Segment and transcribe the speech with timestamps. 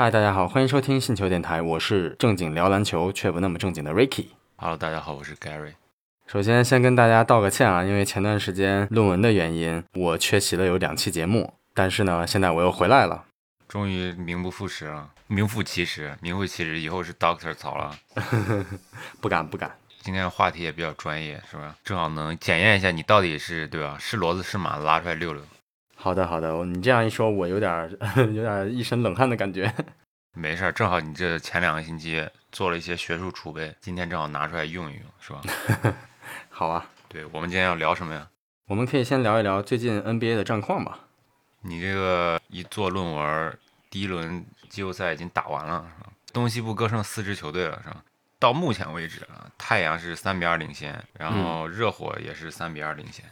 [0.00, 4.28] 嗨，大家好，欢迎收听信球电台，我是正经聊篮球却不那么正经的 Ricky。
[4.56, 5.74] Hello，大家好，我是 Gary。
[6.26, 11.52] 首先，先跟大家道个歉啊，因为前段时间论文的原因，我缺席了有两期节目。
[11.74, 13.26] 但是呢，现在我又回来了。
[13.68, 17.94] 终于名不副实了，名副其实，名副其实，以后是 Doctor 曹了。
[19.20, 19.70] 不敢不敢。
[20.00, 21.76] 今天的话题也比较专业，是吧？
[21.84, 23.98] 正好能检验一下你到底是对吧？
[24.00, 25.42] 是骡子是马，拉出来溜溜。
[26.02, 27.94] 好的好的，你这样一说，我有点
[28.34, 29.70] 有点一身冷汗的感觉。
[30.32, 35.42] 没事儿，正好你这前两个星期做了一些学术储备，今天正好拿出来用一用，是吧？
[36.48, 38.26] 好啊，对，我们今天要聊什么呀？
[38.68, 41.00] 我们可以先聊一聊最近 NBA 的战况吧。
[41.60, 43.58] 你这个一做论文，
[43.90, 46.10] 第一轮季后赛已经打完了，是吧？
[46.32, 48.02] 东西部各剩四支球队了，是吧？
[48.38, 53.22] 到目前为止啊，太阳是三比二领先，然后热火也是三比二领先，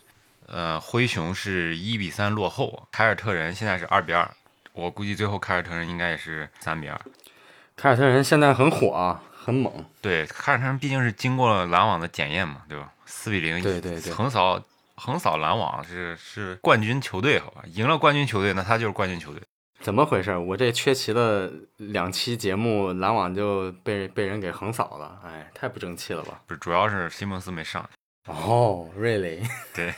[0.51, 4.29] 呃，灰熊是一比三落后，凯尔特人现在是二比二，
[4.73, 6.99] 我估计最后凯尔特人应该也是三比二。
[7.77, 9.85] 凯尔特人现在很火啊，很猛。
[10.01, 12.93] 对，凯尔特人毕竟是经过了篮网的检验嘛，对吧？
[13.07, 14.61] 四比零，对对对，横扫
[14.97, 17.63] 横扫篮网是是冠军球队，好吧？
[17.67, 19.41] 赢了冠军球队，那他就是冠军球队。
[19.81, 20.37] 怎么回事？
[20.37, 26.41] 我这缺席了两期节目，篮网就被被人给横扫了，哎，太不争气了吧？
[26.47, 27.89] 不是，主要是西蒙斯没上。
[28.27, 29.95] 哦、r e a l l y 对，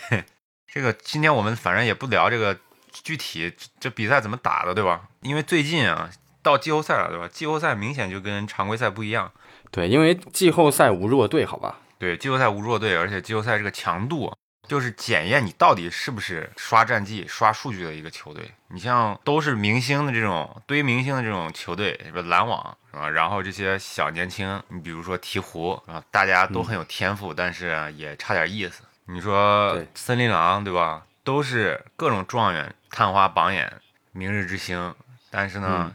[0.72, 2.56] 这个今天我们反正也不聊这个
[2.92, 5.08] 具体这比赛怎么打的，对吧？
[5.22, 6.08] 因为最近啊
[6.42, 7.26] 到季后赛了，对吧？
[7.26, 9.32] 季后赛明显就跟常规赛不一样。
[9.72, 11.78] 对，因为季后赛无弱队，好吧？
[11.98, 14.32] 对，季后赛无弱队，而且季后赛这个强度
[14.68, 18.48] 就是检验你到底是不是刷战绩、刷数据的一个球队。
[18.68, 22.22] 你像都是明星的这种堆明星的这种球队，是吧？
[22.22, 23.08] 篮网是吧？
[23.08, 28.84] 然后这些小年轻，你比如说鹈鹕啊，大家都很有天赋，但是也差点意思。
[29.06, 31.06] 你说森林狼对吧？
[31.22, 33.72] 都是各种状元、探花榜眼、
[34.12, 34.94] 明日之星，
[35.30, 35.94] 但是呢，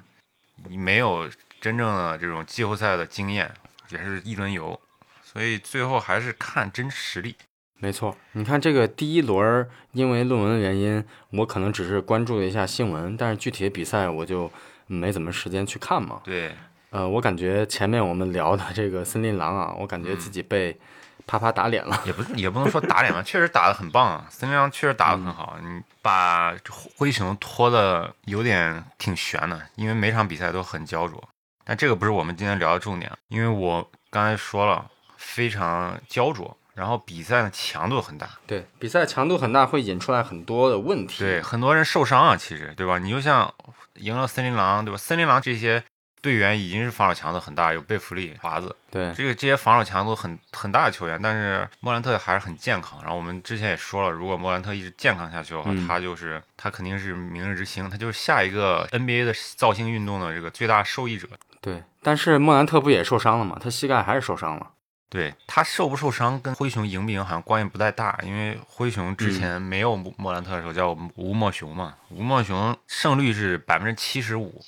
[0.70, 3.52] 你没有真正的这种季后赛的经验，
[3.90, 4.80] 也是一轮游。
[5.24, 7.36] 所以最后还是看真实力。
[7.80, 14.50] 没错，你看这个第一轮，因为论文的原因，我可能只是关注了一下新闻，但是具体的比赛我就
[14.88, 16.22] 没怎么时间去看嘛。
[16.24, 16.56] 对，
[16.92, 20.80] 呃，我感觉前面我们聊的这个森林狼啊，我感觉自己被
[21.26, 22.02] 啪啪打脸了。
[22.06, 25.58] 也不是也不能说打脸吧，确实打得很棒啊，森林狼确实打得很好。
[25.62, 26.56] 你把
[26.98, 31.24] 灰熊拖的有点挺悬的，因为每场比赛都很焦灼。
[31.64, 34.86] 但这个不是我们今天聊的重点，因为我刚才说了，
[35.18, 36.56] 非常焦灼。
[36.76, 41.20] 然后比赛的强度很大，对，比赛强度很大，会引出来很多的问题。
[41.20, 43.00] 对，很多人受伤啊，其实对吧？
[43.00, 43.54] 你就像
[43.94, 44.98] 赢了森林狼，对吧？
[44.98, 45.82] 森林狼这些
[46.26, 53.00] 队员已经是防守强度很大，有贝弗利、华子，对，这个这些防守强度很很大的球员，但是莫兰特还是很健康。
[53.04, 61.28] 然后我们之前也说了，如果莫兰特一直健康下去的话，嗯他就是他肯定是明日之星，他就是下一个 NBA 的造星运动的这个最大受益者。
[61.62, 63.58] 对，但是莫兰特不也受伤了吗？
[63.62, 64.72] 他膝盖还是受伤了。
[65.08, 74.62] 对他受不受伤跟灰熊赢不赢好像关系不太大，因为灰熊之前没有莫兰特的时候叫吴莫雄嘛，吴莫雄胜率是百分之七十五，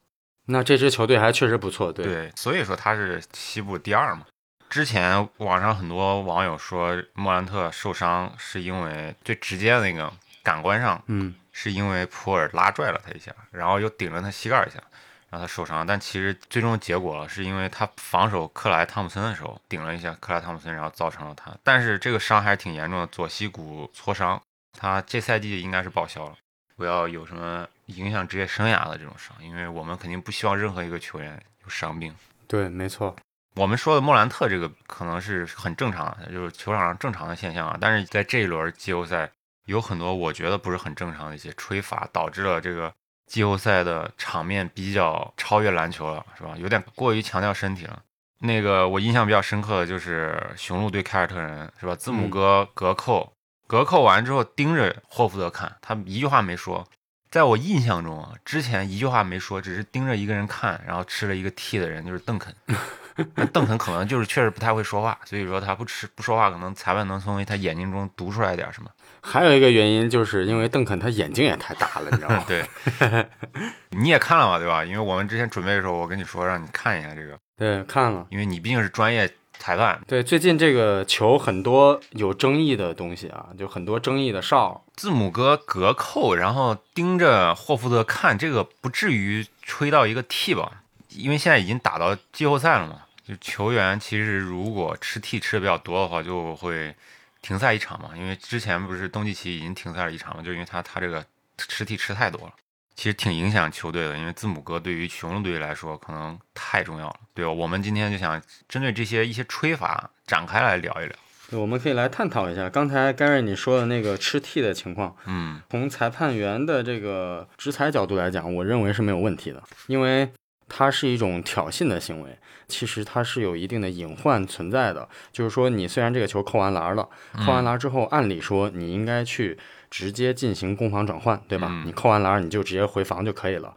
[0.47, 4.25] 那这支球队还确实不错，对，对，所以说他是西部第二嘛。
[4.69, 10.11] 之前网上很多网友说莫兰特受伤是因为最直接的那个
[10.43, 14.81] 感官上，嗯，是因为普尔拉拽了他一下，然后又顶了他膝盖一下，
[15.29, 15.85] 让他受伤。
[15.87, 21.53] 但其实最终结果，是因为他防守克莱汤普森的时候顶了一下克莱汤普森，然后造成了他。
[21.63, 24.41] 但是这个伤还是挺严重的，左膝骨挫伤，
[24.77, 26.35] 他这赛季应该是报销了。
[26.77, 32.13] 不要有什么影响职业生涯的这种伤，因为我们肯定不希望任何一个球员有伤病。
[32.47, 33.15] 对，没错。
[33.55, 37.75] 我们说的莫兰特这个可能是很正常的，就是球场上正常的现象啊。
[37.81, 39.27] 但是在这一轮季后赛，
[39.65, 42.93] 有很多我觉得不是很正常的一些吹罚，导致了这个
[43.25, 46.53] 季后赛的场面比较超越篮球了，是吧？
[46.57, 47.99] 有点过于强调身体了。
[48.39, 51.95] 那个我印象比较深刻的就是雄鹿对凯尔特人，是吧？
[51.95, 53.33] 字母哥隔扣，
[53.67, 56.87] 隔扣完之后盯着霍福德看，他一句话没说。
[57.29, 62.55] 在我印象中啊，之前一句话没说，只是盯着一个人看，然后吃了一个 T 的人就是邓肯。
[63.35, 68.89] 那邓肯可能就是确实不太会说话，所以说他不吃不说话，可能裁判能从他眼睛中读出来点什么。
[69.21, 72.45] 还有一个原因，就是因为邓肯他眼睛也太大了，你知道吗？
[72.47, 72.65] 对，
[73.91, 74.85] 你也看了嘛，对吧？
[74.85, 78.25] 因为我们之前准备的时候，我跟你说让你看一下这个，对，看了。
[78.29, 80.01] 因为你毕竟是专业裁判。
[80.07, 84.83] 对，最近这个球很多有争议的东西啊，就很多争议的哨。
[84.95, 90.83] 字母哥隔扣，然后盯着霍福德看，这个不至于吹到一个 T 吧？
[91.09, 96.95] 因为现在已经打到季后赛了嘛，就球员其实如果吃 T 吃的比较多的话，就会
[97.41, 98.09] 停赛一场嘛。
[98.15, 101.23] 因为之前不是东契奇已经停赛了一场嘛，就因为他他这个
[101.57, 102.53] 吃 T 吃太多了，
[102.97, 107.51] 其实挺影响球队的，因为字母哥对于雄鹿队来说可能太重要了，对吧？
[107.51, 111.15] 我们今天就想针对这些一些吹法展开来聊一聊。
[111.49, 115.15] 对我们可以来探讨一下刚才 Gary 你说的那个吃 T 的情况。
[115.27, 120.29] 嗯从裁判员的这个执裁角度来讲，我认为是没有问题的，因为
[120.67, 125.07] 它是一种挑衅的行为，其实它是有一定的隐患存在的。
[125.31, 127.07] 就是说，你虽然这个球扣完篮了，
[127.45, 129.57] 扣完篮之后，按理说你应该去
[129.89, 131.67] 直接进行攻防转换，对吧？
[131.69, 133.73] 嗯你扣完篮你就直接回防就可以了。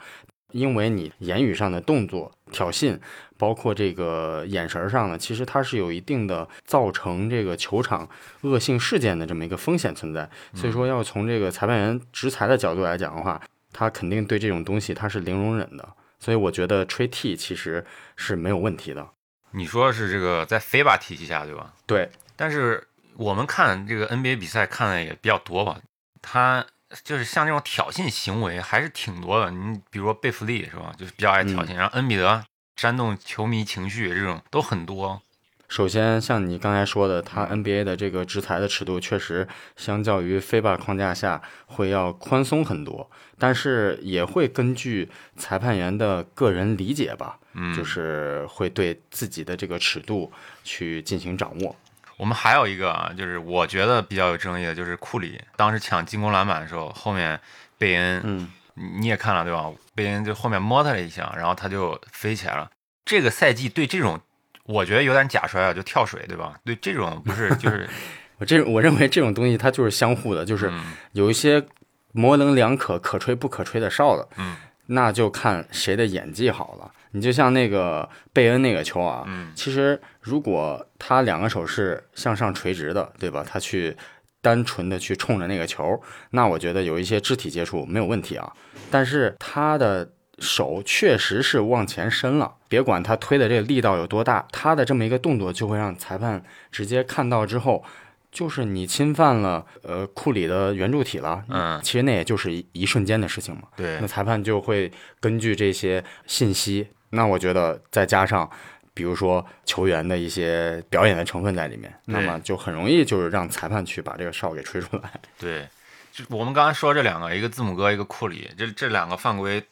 [0.53, 2.99] 因为你言语上的动作挑衅，
[3.39, 8.09] 包括这个眼神上呢，其实它是有一定的造成这个球场
[8.41, 10.29] 恶性事件的这么一个风险存在。
[10.53, 13.41] 所以说，要从这个裁判员执裁的角度来讲的话，
[13.73, 15.89] 他肯定对这种东西他是零容忍的。
[16.19, 17.87] 所以我觉得吹 T 其实
[18.17, 19.09] 是没有问题的。
[19.53, 21.73] 你说是这个在非法体系下，对吧？
[21.87, 25.79] 对，但是我们看这个 NBA 比赛看的也比较多吧，
[26.23, 26.65] 他
[27.05, 29.51] 就是像这种挑衅行为还是挺多的。
[29.51, 32.43] 你比如说贝弗利是吧，就是比较爱挑衅，然后恩比德
[32.77, 35.23] 煽动球迷情绪这种都很多。
[35.69, 39.47] 首先像你刚才说的，他嗯 NBA 的这个制裁的尺度确实
[39.77, 43.09] 相较于 FIBA 框架下会要宽松很多，
[43.39, 50.33] 但是也会根据裁判员的个人理解吧，嗯，就是会对自己的这个尺度
[50.65, 51.77] 去进行掌握。
[52.21, 57.41] 我们还有一个啊，就是我觉得比较有争议的，就是库里当时抢进攻篮板的时候，后面
[57.79, 59.71] 贝恩，嗯，你也看了对吧？
[59.95, 62.71] 贝恩就后面摸他了一下，然后他就飞起来了。
[63.07, 64.21] 这个赛季对这种，
[64.65, 66.61] 我觉得有点假摔啊，就跳水对吧？
[66.63, 67.89] 对这种不是 就是
[68.37, 71.65] 我这我认为这种东西它就是相互的，就是嗯有一些
[72.13, 74.57] 模棱两可、可吹不可吹的哨子，嗯
[74.91, 76.91] 那就看谁的演技好了。
[77.13, 83.45] 你就像那个贝恩那个球啊，嗯其实如果他两个手是向上垂直的，对吧？
[83.45, 83.97] 他去
[84.41, 86.01] 单纯的去冲着那个球，
[86.31, 88.53] 那我觉得有一些肢体接触没有问题啊。
[88.91, 90.09] 但是他的
[90.39, 97.85] 手确实是往前伸了，别管他推的这个力道有多大，他的这么一个动作就会让裁判直接看到之后，
[98.31, 101.45] 就是你侵犯了呃库里的圆柱体了。
[101.49, 103.63] 嗯其实那也就是一一瞬间的事情嘛。
[103.77, 108.49] 对那裁判就会根据这些信息，那我觉得再加上，
[108.95, 115.11] 比如说球员的一些表演的成分在里面，那么就很容易就是让裁判去把这个哨给吹出来。
[115.39, 115.69] 对，
[116.13, 119.63] 就我们刚才说这两个，一个字母哥，一个库里，这这两个犯规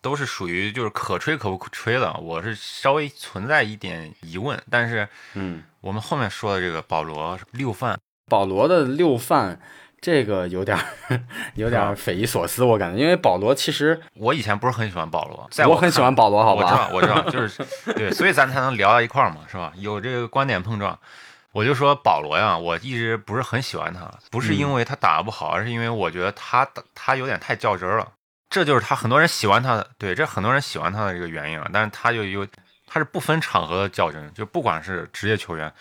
[0.00, 9.60] 都是属于就是可吹可不可吹的，我是稍微存在一点疑问，但是嗯，我们后面说的这个保罗六犯，保罗的六犯。
[9.98, 10.84] 这个有点儿
[11.56, 17.08] 有点儿匪夷所思，我感觉，因为保罗其实我以前不是很喜欢保罗，在看我很喜欢保罗，好吧我知？
[17.08, 17.64] 道我知道， 就是
[17.94, 19.72] 对，所以咱才能聊到一块儿嘛，是吧？
[19.76, 20.96] 有这个观点碰撞。
[21.50, 28.06] 我就说保罗呀，我一直不是很喜欢他，不是因为他打得不好，而是因为我觉得他打他有点太较真儿了。
[28.50, 31.68] 这就是他很多人喜欢他的，对，这很多人喜欢他的这个原因啊。
[31.72, 32.46] 但是他就有，
[32.86, 35.72] 他是不分场合的较真，就不管是职业球员，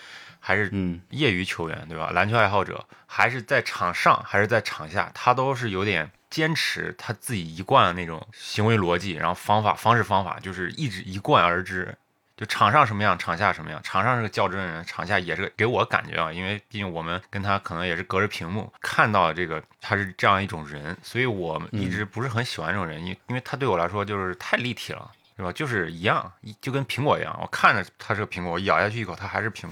[0.46, 2.12] 还是嗯，业余球员，对吧？
[2.12, 11.98] 篮球爱好者，还是在场上，还是在场下，他都是有点坚持他自己一贯的那种行为逻辑，然后方法、方式、方法，就是一直一贯而之。
[12.38, 13.82] 就场上什么样，场下什么样。
[13.82, 25.10] 场上是个较真人，场下也是个给我感觉啊，因为毕竟我们跟他可能也是隔着屏幕看到这个他是这样一种人，所以我一直不是很喜欢这种人，因因为他对我来说就是太立体了。
[25.38, 25.52] 是吧？
[25.52, 29.72] 就是一样，一就跟苹果一样，我看着它是个苹果，我咬下去一口，它还是苹果，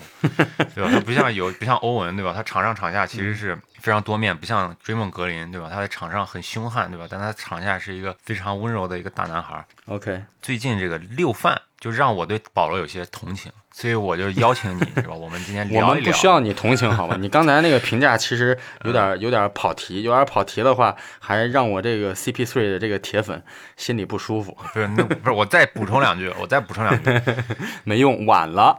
[0.75, 0.89] 对吧？
[0.91, 2.33] 它不像有不像欧文，对吧？
[2.33, 5.69] 他场上场下其实是非常多面，不像追梦格林，对吧？
[5.71, 7.07] 他在场上很凶悍，对吧？
[7.09, 9.65] 但他场下是一个非常温柔的一个大男孩。
[9.85, 15.13] OK，最近这个六犯就让我对保罗有些同情，所以我就邀请你，是吧？
[15.13, 15.93] 我们今天我聊一聊。
[15.95, 17.17] 们不需要你同情，好吧？
[17.19, 23.43] 你刚才那个评价其实有点有点跑题，有点跑题的话，还让我这个 CP3 的这个铁粉
[23.75, 24.57] 心里不舒服。
[24.71, 27.21] 不是，那不是，我再补充两句，我再补充两句。
[27.83, 28.77] 没用，晚了。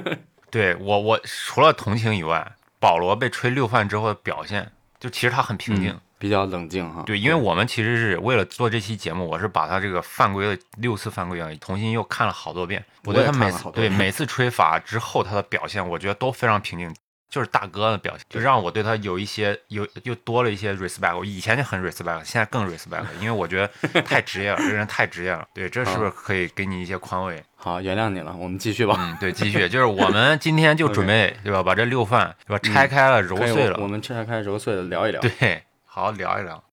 [0.52, 5.90] 对我，我除了同情以外，保罗被吹六犯之后的表现，就其实他很平静。
[5.90, 7.02] 嗯比较冷静哈。
[7.04, 12.84] 对，因为我们其实是为了做这期节目，我是把他这个犯规的六次犯规啊，重新又看了好多遍。
[13.02, 16.94] 我觉得他每次对每次吹罚之后他的表现，我觉得都非常平静，
[17.28, 21.18] 就是大哥的表现，就让我对他有一些有又多了一些 respect。
[21.18, 25.44] 我以前就很 respect，现在更 respect，因为我觉得太职业了，这个人太职业了。
[25.52, 27.42] 对，这是不是可以给你一些宽慰？
[27.56, 28.94] 好，原谅你了，我们继续吧。
[28.96, 35.20] 嗯，对，继续，就是我们今天就准备对吧，把这六犯对吧拆开了揉碎了，我我们拆开揉碎了聊一聊。
[35.20, 35.64] 对，
[35.94, 36.64] 好好聊一聊。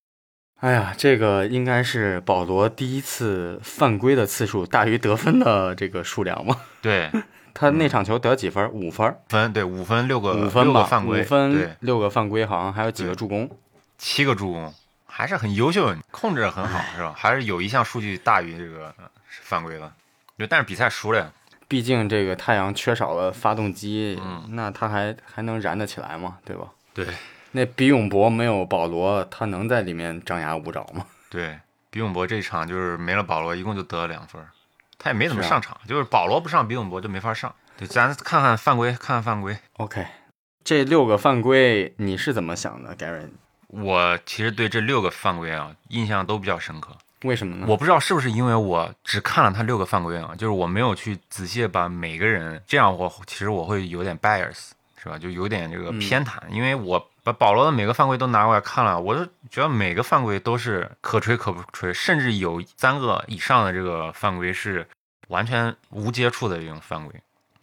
[0.62, 6.56] 哎呀，这个应该是保罗第一次犯规的次数大于得分的这个数量嘛？
[6.82, 7.12] 对，
[7.54, 8.72] 他那场球得几分？
[8.72, 13.50] 五分，分对五分六个五分吧，犯规，五分对，六个犯规，好像还有几个助攻。
[13.98, 14.74] 七个助攻，
[15.06, 17.14] 还是很优秀，控制得很好，是吧？
[17.14, 19.92] 还是有一项数据大于这个呃犯规的，
[20.38, 21.30] 就但是比赛输了呀。
[21.68, 26.38] 毕竟这个太阳缺少了发动机，嗯那他还还能燃得起来吗？
[26.46, 26.68] 对吧？
[26.94, 27.06] 对
[27.52, 31.06] 那比永博没有保罗，他能在里面张牙舞爪吗？
[31.30, 34.42] 对，比永博这场就是没了保罗，一共就得了两分，
[34.98, 37.54] 他也没怎么是啊上场，就是保罗不上，比永博就没法上。
[37.78, 39.58] 对，咱看看犯规，看看犯规。
[39.78, 40.06] OK，
[40.64, 43.30] 这六个犯规你是怎么想的，Gary？
[43.68, 46.98] 我其实对这六个犯规啊印象都比较深刻。
[47.24, 47.66] 为什么呢？
[47.70, 55.18] 我不知道是不是因为我只看了他六个犯规啊，就是我没有去仔细地把每个人，这样我其实我会有点 bias，是吧？
[55.18, 64.86] 就有点这个嗯偏袒，因为我把保罗的每个犯规都拿过来看了，我就觉得每个犯规都是可吹可不吹，甚至有三个以上的这个犯规是
[65.30, 67.14] 完全无接触的这种犯规，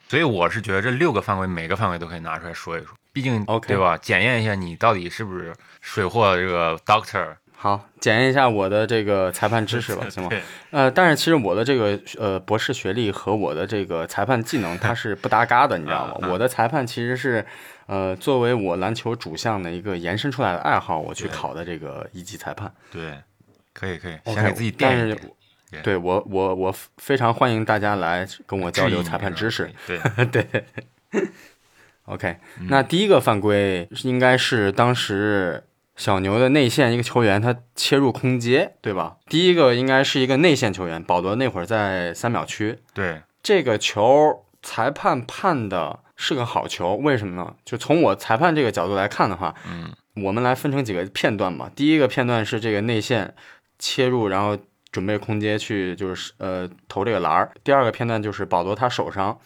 [0.08, 3.96] 所以我是觉得这六个犯规每个犯规都可以拿出来说一说，毕竟 OK 对吧？
[3.98, 7.36] 检验一下你到底是不是水货这个 doctor。
[7.66, 10.28] 好，检验一下我的这个裁判知识吧， 行吗？
[10.30, 16.28] 对呃，但是其实我的这个呃博士学历和我的这个裁判技能它是不搭嘎的，你知道吗？
[16.30, 17.44] 我的裁判其实是
[17.86, 22.72] 呃作为我篮球主项的一个延伸出来的爱好，我去考的这个一级裁判。
[22.92, 23.18] 对，
[23.74, 25.32] 可以可以，OK，先给自己但是垫一垫。
[25.72, 29.68] 对对我我我非常欢迎大家来跟我交流裁判知识。
[29.84, 30.64] 对，对
[32.04, 35.64] ，OK，、嗯那第一个犯规应该是当时
[35.96, 39.16] 小牛的内线一个球员他切入空接，对吧？
[39.28, 47.54] 第一个应该是一个内线球员，保罗那会儿在三秒区，对，这个球裁判判的是个好球，为什么呢？
[47.64, 49.90] 就从我裁判这个角度来看的话，嗯，
[50.22, 51.70] 我们来分成几个片段吧。
[51.74, 53.34] 第一个片段是这个内线
[53.78, 54.58] 切入，然后
[54.92, 57.52] 准备空接去就是呃投这个篮儿。
[57.64, 59.38] 第二个片段就是保罗他手上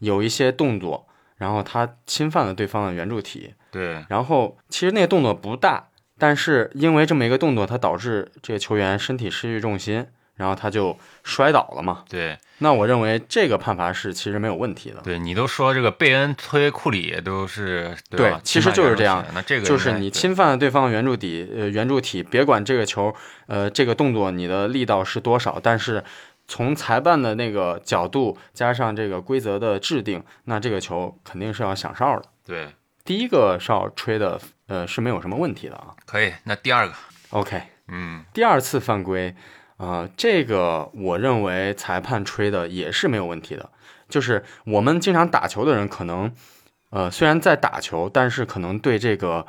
[0.00, 10.06] 有一些动作，然后他侵犯了对方的圆柱体，对，然后其实那个动作不大，但是因为这么一个动作，它导致这个球员身体失去重心，
[10.36, 12.04] 然后他就摔倒了嘛。
[12.08, 15.00] 对，那我认为这个判罚是其实没有问题的。
[15.02, 18.40] 对你都说这个贝恩推库里都是对吧？
[18.42, 19.24] 其实就是这样
[19.64, 23.14] 就是你侵犯了对方的圆柱底，呃，圆柱体，别管这个球，
[23.46, 26.02] 呃，这个动作你的力道是多少，但是
[26.46, 32.24] 从裁判的那个角度加上这个规则的制定，那这个球肯定是要响哨的。
[32.46, 32.68] 对，
[33.08, 35.96] 第一个哨吹的，呃，是没有什么问题的啊。
[36.04, 36.30] 可以。
[36.44, 36.92] 那第二个
[37.30, 39.34] ，OK，嗯，第二次犯规，
[39.78, 43.70] 呃，这个我认为裁判吹的也是没有问题的。
[44.10, 46.30] 就是我们经常打球的人，可能，
[46.90, 49.46] 呃，虽然在打球，但是可能对这个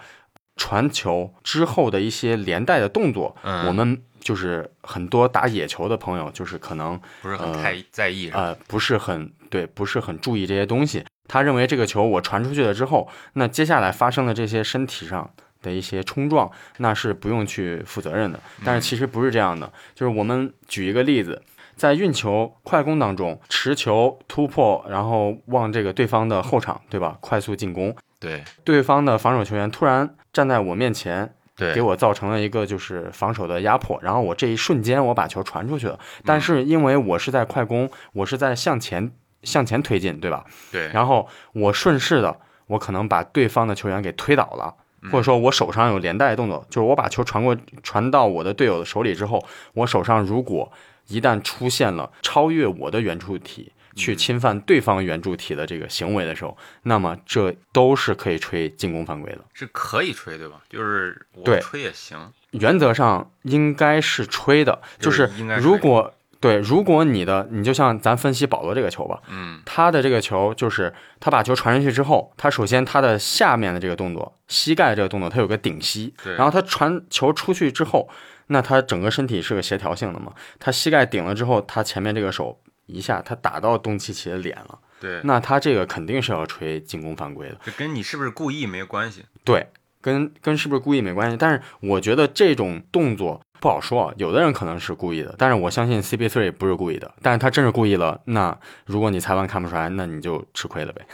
[0.55, 11.03] 传球之后的一些连带的动作，嗯我们就是很多打野球的朋友，就是可能不是很太在意，呃不是很对，不是很注意这些东西。
[11.29, 15.29] 他认为这个球我传出去了之后，那接下来发生的这些身体上
[15.61, 18.39] 的一些冲撞，那是不用去负责任的。
[18.65, 21.41] 但是其实不是这样的，就是我们举一个例子，
[21.75, 27.17] 在运球快攻当中，持球突破，然后往这个对方的后场，对吧？
[27.21, 28.43] 快速进攻，对。
[28.65, 39.11] 对方的防守球员突然站在我面前，对，给我造成了一个就是防守的压迫，然后我这一瞬间我把球传出去了，但是因为我是在快攻，我是在向前
[39.43, 40.45] 向前推进，对吧？
[40.71, 44.73] 对，然后我顺势的，我可能把对方的球员给推倒了，
[45.11, 50.71] 或者说我手上有连带动作，就是我把球传过传到我的队友的手里之后，我手上如果
[51.07, 53.73] 一旦出现了超越我的圆柱体。
[53.95, 59.39] 去侵犯对方圆柱体的这个行为的时候，那么这都是可以吹进攻犯规的。
[59.53, 60.61] 是可以吹对吧？
[60.69, 65.29] 就是我对吹也行，原则上应该是吹的，就就是
[65.59, 78.07] 如果对，如果你的你就像咱分析保罗这个球吧，嗯，他的这个球就是他把球传上去之后，他首先他的下面的这个动作，膝盖这个动作，他有个顶膝，对然后他传球出去之后，
[78.47, 87.57] 那他整个身体是个协调性的嘛，他膝盖顶了之后，他前面这个手一下他打到东契奇的脸了，对，那他这个肯定是要吹进攻犯规的。
[87.65, 89.67] 这跟你是不是故意没关系，对，
[90.01, 101.05] 跟跟是不是故意没关系，但是我觉得这种动作不好说啊，有的人可能是故意的，但是我相信 CP3 不是故意的，但是他真是故意了，那如果你裁判看不出来，那你就吃亏了呗。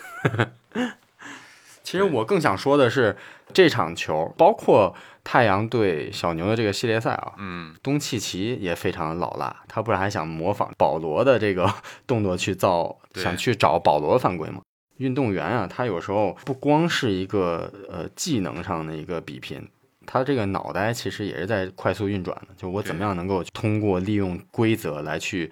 [1.84, 3.16] 其实我更想说的是，
[3.54, 11.72] 这场球包括太阳对小牛的这个系列赛啊，嗯，东契奇也非常老辣，他不是还想模仿保罗的这个
[12.08, 14.62] 动作去造，想去找保罗犯规吗？
[14.98, 19.68] 运动员啊，他有时候不光是一个呃技能上的一个比拼，
[20.06, 22.48] 他这个脑袋其实也是在快速运转的。
[22.56, 25.52] 就我怎么样能够通过利用规则来去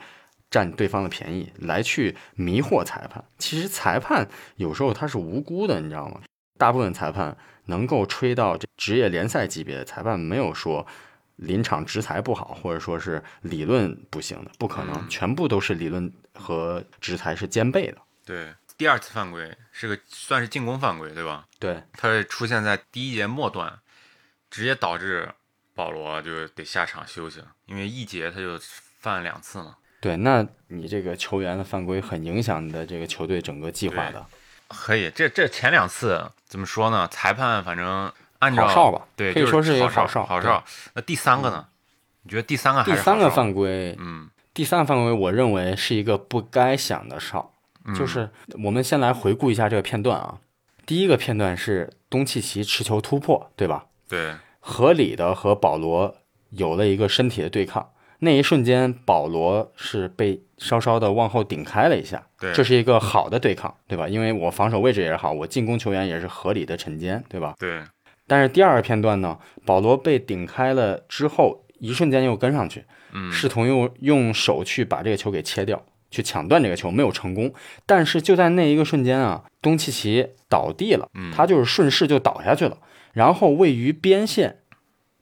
[0.50, 3.24] 占对方的便宜，来去迷惑裁判。
[3.38, 6.22] 其实裁判有时候他是无辜的，你知道吗？
[6.58, 10.86] 大部分裁判能够吹到这职业联赛级别的裁判，没有说
[11.38, 17.98] 临场执裁不好，或者说是理论不行的，不可能，嗯全部都是理论和执裁是兼备的。
[18.24, 21.46] 对，第二次犯规是个算是进攻犯规，对吧？
[21.60, 23.80] 对，它是出现在第一节末段，
[24.54, 25.28] 直接导致
[25.74, 28.60] 保罗就得下场休息了，因为一节他就
[29.00, 29.78] 犯了两次嘛。
[30.00, 34.24] 对，那你这个球员的犯规很影响你的这个球队整个计划的。
[34.68, 37.08] 可以，这这前两次怎么说呢？
[37.08, 40.64] 裁判反正按照好哨吧对，可以说是一个好好哨好哨。
[40.94, 41.66] 那第三个呢？
[42.22, 47.52] 你觉得第三个还第三个犯规，嗯第三个犯规，我认为是一个不该响的哨。
[47.86, 48.30] 嗯就是
[48.64, 50.38] 我们先来回顾一下这个片段啊。
[50.86, 53.86] 第一个片段是东契奇持球突破，对吧？
[54.08, 56.16] 对合理的和保罗
[56.52, 57.90] 有了一个身体的对抗。
[58.20, 64.08] 那一瞬间，保罗是被稍稍的往后顶开了一下，对这是一个好的对抗，对吧？
[64.08, 67.54] 因为我防守位置也是好，我进攻球员也是合理的沉肩，对吧？
[67.60, 67.82] 对
[68.26, 77.54] 但是第二个片段呢，保罗被顶开了之后，一瞬间又跟上去，嗯试图用用手去把这个球给切掉，去抢断这个球，没有成功。
[77.86, 82.78] 但是就在那一个瞬间啊，东契奇倒地了，嗯他就是顺势就倒下去了，
[83.14, 84.60] 然后位于边线，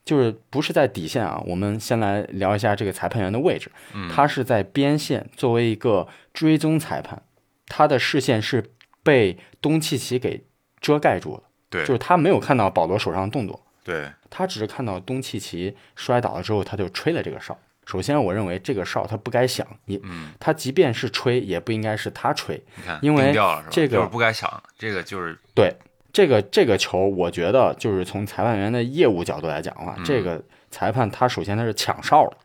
[0.04, 1.40] 就是不是在底线啊。
[1.46, 7.22] 我们先来聊一下这个裁判员的位置，嗯他是在边线，作为一个追踪裁判，
[7.66, 8.72] 他的视线是
[9.02, 10.44] 被东契奇给
[10.80, 13.64] 遮盖住了，对就是他没有看到保罗手上的动作。
[13.84, 17.58] 对他只是看到东契奇摔倒了之后，他就吹了这个哨。
[17.84, 22.62] 首先，我认为这个哨他不该响，也嗯，他即便是吹，也不应该是他吹。
[22.76, 23.34] 你看因为？
[23.70, 25.74] 这个不该响，这个就是对
[26.12, 30.04] 这个这个球，我觉得就是从裁判员的业务角度来讲的话，嗯。
[30.04, 32.36] 这个裁判他首先他是抢哨的，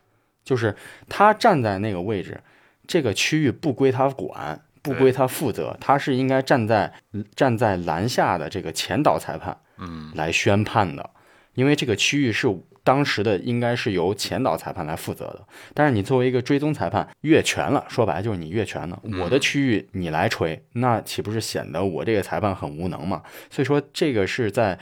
[0.42, 0.74] 就是
[1.08, 2.40] 他站在那个位置，
[2.86, 6.92] 这个区域不归他管，不归他负责，他是应该站在
[7.34, 10.10] 站在篮下的这个前导裁判嗯。
[10.14, 11.10] 来宣判的，
[11.54, 12.48] 因为这个区域是
[12.88, 15.46] 当时的应该是由前导裁判来负责的。
[15.74, 23.22] 但是你作为一个追踪裁判越权了，说白了就是你越权了，我的区域你来吹，那岂不是显得我这个裁判很无能嘛？
[23.50, 24.78] 所以说这个是在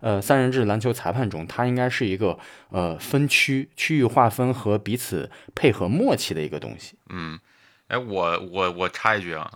[0.00, 2.38] 呃三人制篮球裁判中，它应该是一个
[2.70, 6.96] 呃分区、区域划分和彼此配合默契的一个东西。
[7.10, 7.38] 嗯，
[7.88, 9.50] 哎，我我我插一句啊，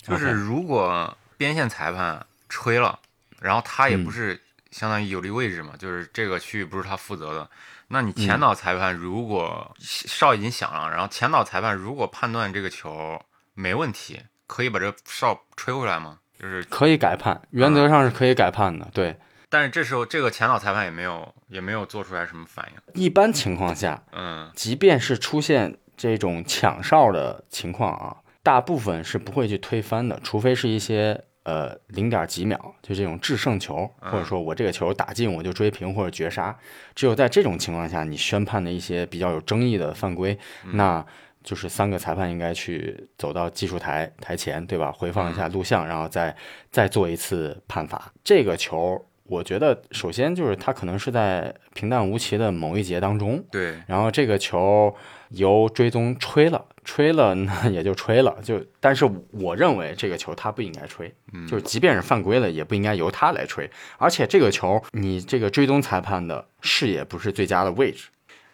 [0.00, 2.98] 就是如果边线裁判吹了，
[3.42, 4.40] 然后他也不嗯是
[4.72, 7.48] 相当于有利位置嘛，就是这个区域不是他负责的，
[7.88, 13.22] 那你嗯前导裁判如果哨已经响了，然后前导裁判如果判断这个球
[13.54, 16.18] 没问题，可以把这哨吹回来吗？
[16.38, 18.88] 就是，可以改判，原则上是可以改判的。
[18.92, 19.16] 对，
[19.48, 36.56] 但是这时候这个前导裁判也没有也没有做出来什么反应，一般情况下，嗯即便是出现这种抢哨的情况啊，大部分是不会去推翻的，除非是一些呃零点几秒，就这种制胜球，嗯或者说我这个球打进我就追平或者绝杀，
[36.94, 40.38] 只有在这种情况下，你宣判的一些比较有争议的犯规，
[40.72, 41.04] 那
[41.42, 44.92] 就是三个裁判应该去走到技术台台前，对吧？
[44.92, 46.34] 回放一下录像，然后再
[46.70, 48.12] 再做一次判罚。
[48.22, 54.94] 这个球，我觉得首先就是它可能是在平淡无奇的某一节当中，对，然后这个球
[55.32, 63.70] 由追踪吹了，吹了 那也就吹了，就但是我认为这个球他不应该吹，嗯就是即便是犯规了，也不应该由他来吹。
[63.98, 68.08] 而且这个球你这个追踪裁判的视野不是最佳的位置，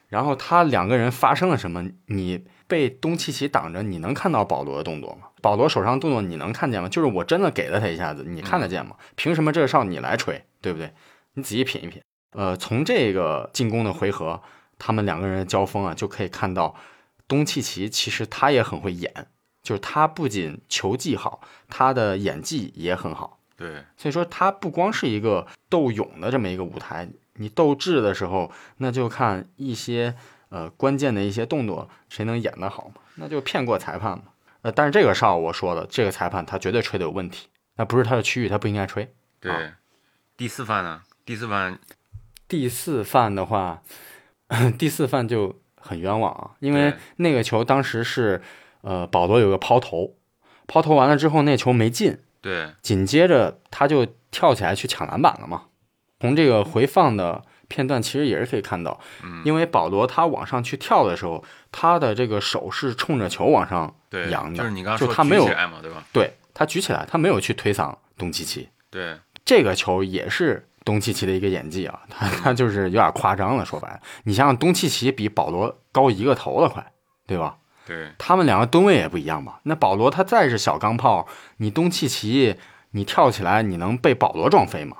[0.09, 1.85] 然后他两个人发生了什么？
[2.07, 5.29] 你被东契奇挡着，你能看到保罗的动作吗？
[5.41, 6.89] 保罗手上动作你能看见吗？
[6.89, 8.97] 就是我真的给了他一下子，你看得见吗？
[9.17, 10.93] 凭什么这个哨你来吹，对不对？
[11.35, 12.03] 你仔细品一品。
[12.33, 14.43] 呃，从这个进攻的回合，
[14.79, 16.75] 他们两个人的交锋啊，就可以看到
[17.27, 19.13] 东契奇其实他也很会演，
[19.63, 23.39] 就是他不仅球技好，他的演技也很好。
[23.57, 30.15] 对，所以说，他不光是一个斗勇的这么一个舞台，你斗智的时候，那就看一些
[30.51, 33.03] 呃关键的一些动作，谁能演得好嘛？
[33.17, 34.25] 那就骗过裁判嘛。
[34.63, 39.13] 呃，但是这个哨我说了，这个裁判他绝对吹的有问题，那不是他的区域，他不应该吹。
[39.41, 39.73] 对，啊
[40.37, 41.03] 第四犯呢？
[41.25, 41.81] 第四犯
[42.47, 43.83] 第四犯的话，
[44.79, 48.41] 第四犯就很冤枉啊，因为那个球当时是
[48.83, 50.17] 呃保罗有个抛投，
[50.67, 55.65] 抛投完了之后那球没进，对，紧接着他就跳起来去抢篮板了嘛。
[56.21, 63.95] 从这个回放的片段其实也是可以看到，嗯因为保罗他往上去跳的时候，他的这个手是冲着球往上，
[64.31, 65.55] 扬的，就是你刚刚说就他没有对
[65.91, 66.05] 吧？
[66.13, 68.69] 对他举起来，他没有去推搡东契奇。
[68.91, 73.65] 对，这个球也是东契奇的一个演技啊， 他他就是有点夸张了。
[73.65, 76.93] 说白了，你想想东契奇比保罗高一个头了，快，
[77.27, 77.57] 对吧？
[77.87, 79.61] 对，他们两个吨位也不一样吧？
[79.63, 82.57] 那保罗他再是小钢炮，你东契奇
[82.91, 84.97] 你跳起来，你能被保罗撞飞吗？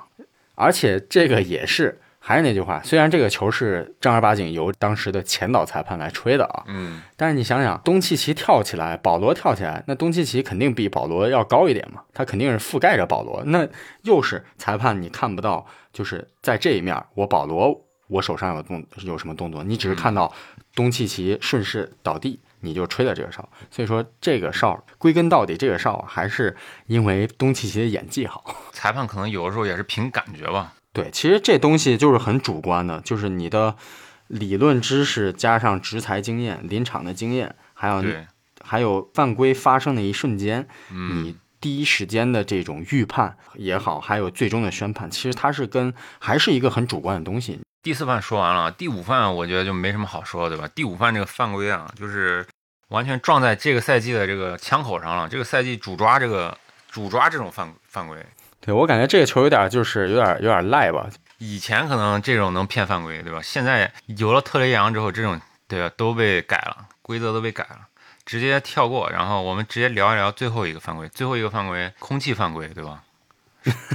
[0.55, 13.67] 而且这个也是还是那句话，虽然这个球是正儿八经由当时的前导裁判来吹的啊，嗯，但是你想想，东契奇跳起来，保罗跳起来，那东契奇肯定比保罗要高一点嘛，他肯定是覆盖着保罗，那
[14.03, 20.31] 又是裁判你看不到，就是在这一面，我保罗我手上有动有什么动作，你只是看到
[20.75, 28.43] 东契奇顺势倒地，你就吹了这个哨，所以说这个哨归根到底，这个哨还是因为东契奇的演技好。
[28.71, 30.75] 裁判可能有的时候也是凭感觉吧。
[30.91, 33.75] 对，其实这东西就是很主观的，就是你的
[34.27, 38.27] 理论知识加上执裁经验、临场的经验，还有对，
[38.63, 47.59] 还有犯规发生的一瞬间，嗯你第一时间的这种预判也好，还有最终的宣判，其实它是跟还是一个很主观的东西。
[47.83, 50.67] 第四犯说完了，第五犯我觉得就没什么好说，对吧？
[50.73, 52.45] 第五犯这个犯规啊，就是
[52.89, 55.29] 完全撞在这个赛季的这个枪口上了。
[55.29, 56.57] 这个赛季主抓这个
[56.89, 58.25] 主抓这种犯犯规，
[58.61, 63.39] 对我感觉这个球有点就是有点有点赖吧，以前可能这种能骗犯规，对吧？
[63.41, 67.87] 现在有了特雷杨之后，这种对吧都被改了，规则都被改了，
[68.25, 69.09] 直接跳过。
[69.09, 73.03] 然后我们直接聊一聊最后一个犯规，最后一个犯规空气犯规，对吧？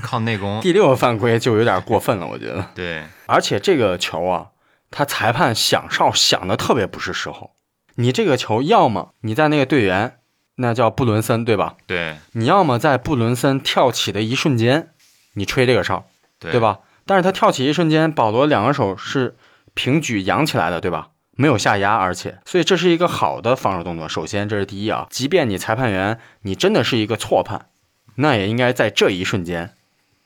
[0.02, 2.66] 靠内 功，第六个犯规就有点过分了，我觉得。
[2.74, 4.48] 对而且这个球啊，
[4.90, 7.52] 他裁判响哨响的特别不是时候。
[7.96, 10.18] 你这个球，要么你在那个队员，
[10.56, 11.76] 那叫布伦森，对吧？
[11.86, 14.90] 对你要么在布伦森跳起的一瞬间，
[15.34, 16.06] 你吹这个哨，
[16.38, 16.60] 对对？
[16.60, 16.80] 吧？
[17.06, 19.36] 但是他跳起一瞬间，保罗两个手是
[19.74, 21.08] 平举扬起来的，对吧？
[21.36, 24.08] 没有下压，而且，所以这是一个好的防守动作。
[24.08, 25.08] 首先，这是第一啊。
[25.10, 27.66] 即便你裁判员你真的是一个错判，
[28.14, 29.72] 那也应该在这一瞬间，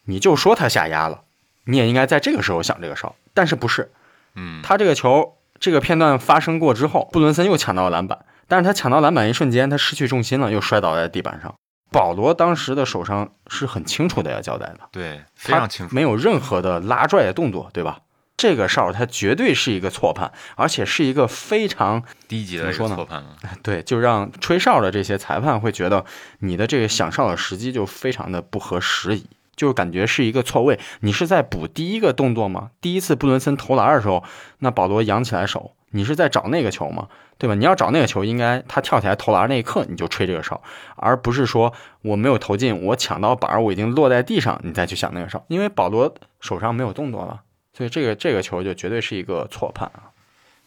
[0.05, 1.23] 你就说他下压了，
[1.65, 3.17] 你也应该在这个时候想这个哨。
[3.33, 3.91] 但是不是？
[4.35, 11.55] 嗯，他这个球这个片段发生过之后，布伦森又抢到了篮板，但是他抢到篮板一瞬间，他失去重心了，又摔倒在地板上。
[11.91, 15.95] 保罗当时的手上是很清楚的要交代的，对，非常清楚。
[15.95, 18.01] 没有任何的拉拽的动作，对吧？
[18.37, 23.37] 这个哨他绝对是一个错判，而且是一个非常低级的错判了。
[23.63, 26.05] 对，就让吹哨的这些裁判会觉得
[26.39, 30.79] 你的这个响哨的时机就非常的不合时宜，就感觉是一个错位。
[31.01, 32.71] 你是在补第一个动作吗？
[32.81, 34.23] 第一次布伦森投篮的时候，
[34.61, 37.09] 那保罗扬起来手，你是在找那个球吗？
[37.39, 37.55] 对吧？
[37.55, 40.61] 你要找那个球，应该他跳起来投篮那一刻你就吹这个哨，
[40.97, 41.73] 而不是说
[42.03, 50.11] 我没有投进，我抢到板儿，我已经落在地上，你再去想那个哨，因为保罗手上没有动作了，所以这个这个球就绝对是一个错判啊。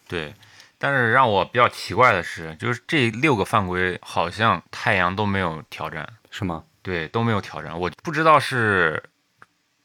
[0.07, 0.33] 对，
[0.77, 6.63] 但是让我比较奇怪的是，就是这六个犯规好像太阳都没有挑战，是吗？
[6.81, 7.79] 对，都没有挑战。
[7.79, 9.03] 我不知道是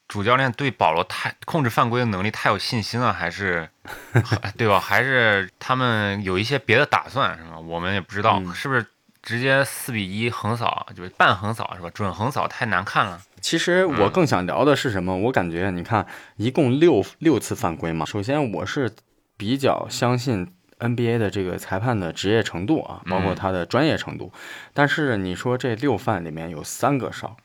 [0.07, 3.69] 主教练对保罗太控制犯规的能力太有信心了，还是
[4.57, 4.79] 对吧？
[4.79, 7.59] 还是他们有一些别的打算，是吧？
[7.59, 8.85] 我们也不知道，嗯是不是
[9.21, 11.89] 直接四比一横扫，就是半横扫，是吧？
[11.93, 13.21] 准横扫太难看了。
[13.41, 15.15] 其实我嗯更想聊的是什么？
[15.17, 16.05] 我感觉你看，
[16.37, 18.05] 一共六六次犯规嘛。
[18.05, 18.91] 首先，我是
[19.35, 24.31] 比较相信 NBA 的这个裁判的职业程度啊，包括嗯他的专业程度。
[24.73, 27.35] 但是你说这六犯里面有三个哨，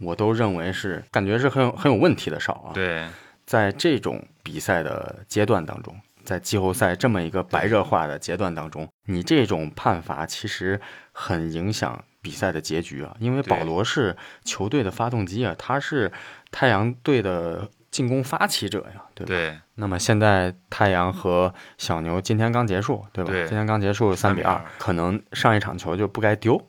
[0.00, 2.72] 我都认为是感觉是很有很有问题的哨啊。
[2.72, 3.06] 对，
[3.44, 10.80] 在这种比赛的阶段当中，在季后赛这么一个白热化的阶段当中，你这种判罚其实
[11.12, 13.16] 很影响比赛的结局啊。
[13.18, 16.12] 因为保罗是球队的发动机啊，他是
[16.50, 19.28] 太阳队的进攻发起者呀，对吧？
[19.28, 23.30] 对，那么现在太阳和小牛今天刚结束，对吧？
[23.30, 26.68] 对今天刚结束三比二可能上一场球就不该丢。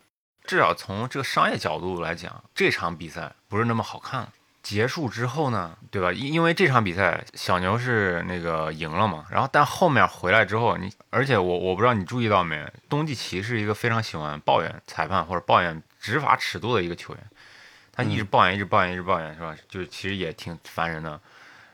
[0.49, 4.29] 至少从这个商业角度来讲，这场比赛不是那么好看了。
[4.63, 6.11] 结束之后呢，对吧？
[6.11, 17.23] 因因为这场比赛小牛是那个赢了嘛，然后但后面回来之后，你而且我我不知道你注意到没，东契奇是一个非常喜欢抱怨裁判或者抱怨执法尺度的一个球员，
[17.91, 19.55] 他一直抱怨，一直抱怨，一直抱怨，是吧？
[19.69, 21.21] 就其实也挺烦人的。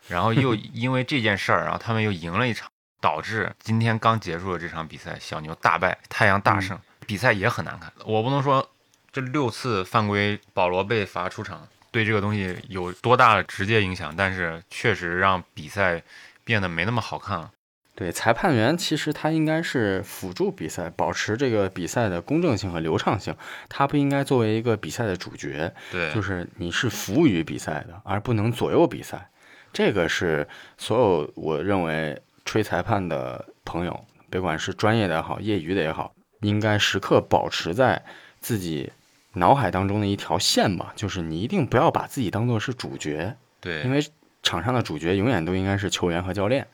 [0.09, 7.91] 然后又 因为这件事儿，然后他们又赢了一场，导致今天刚结束的这场比赛，小牛大败，太阳大胜，比赛也很难看。
[8.05, 8.67] 我不能说
[9.11, 16.01] 这六次犯规，保罗被罚出场，对这个东西有多大的直接影响，但是确实让比赛
[16.43, 17.51] 变得没那么好看了。
[17.97, 23.33] 对，裁判员其实他应该是辅助比赛，保持这个比赛的公正性和流畅性，
[23.69, 25.73] 他不应该作为一个比赛的主角。
[25.89, 29.29] 对，就是你是服务于比赛的，而不能左右比赛。
[29.71, 30.45] 这个是
[30.77, 36.13] 所有我认为吹裁判的朋友，别管是专业的也好，业余的也好，
[36.45, 38.03] 应该时刻保持在
[38.39, 38.91] 自己
[39.34, 43.99] 脑海当中的一条线吧，就是你一定不要把自己当做是主角，对，因为
[44.43, 46.67] 场上的主角永远都应该是球员和教练。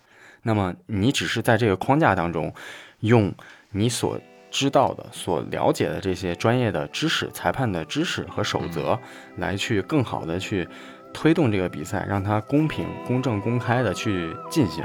[0.44, 2.54] 那么你只是在这个框架当中，
[3.00, 3.34] 用
[3.72, 9.00] 你所知道的、所了解的这些专业的知识、裁判的知识和守则，
[9.38, 10.68] 来去更好的去
[11.14, 14.84] 推动这个比赛，让它公平、公正、公开的去进行。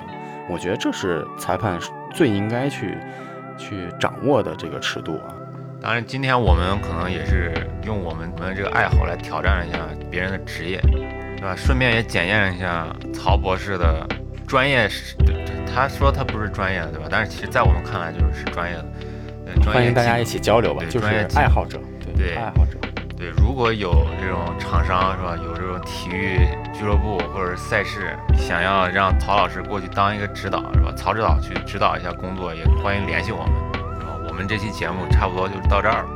[0.49, 1.81] 我觉得这是裁判
[2.15, 2.97] 最应该去
[3.57, 5.35] 去掌握的这个尺度啊。
[5.81, 7.53] 当然，今天我们可能也是
[7.85, 9.79] 用我们我们这个爱好来挑战一下
[10.11, 10.81] 别人的职业，
[11.37, 11.55] 对吧？
[11.55, 14.07] 顺便也检验一下曹博士的
[14.47, 15.37] 专业是，对
[15.73, 17.07] 他说他不是专业的，对吧？
[17.11, 18.85] 但是其实在我们看来就是是专业的。
[19.45, 21.79] 对专业欢迎大家一起交流吧，就是爱好者，
[22.17, 22.79] 对爱好者。
[23.17, 26.39] 对，如果有这种厂商是吧，有这种体育
[26.75, 30.93] 俱乐部或者是赛事，想要让曹老师过去当一个指导是吧？
[30.95, 33.53] 曹指导去指导一下工作，也欢迎联系我们。
[33.99, 36.09] 是吧我们这期节目差不多就到这儿了。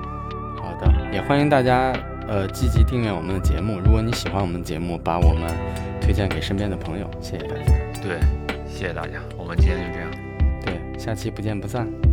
[0.61, 1.91] 好的，也欢迎大家
[2.29, 3.81] 呃积极订阅我们的节目。
[3.83, 5.51] 如果你喜欢我们的节目，把我们
[6.03, 7.73] 推荐给身边的朋友，谢谢大家。
[8.03, 8.21] 对，
[8.69, 10.11] 谢谢大家，我们今天就这样。
[10.67, 12.10] 对，下期不见不散。